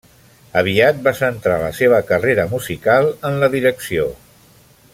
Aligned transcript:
Aviat 0.61 1.03
va 1.07 1.13
centrar 1.19 1.57
la 1.63 1.69
seva 1.81 1.99
carrera 2.07 2.47
musical 2.55 3.11
en 3.31 3.39
la 3.45 3.51
direcció. 3.59 4.09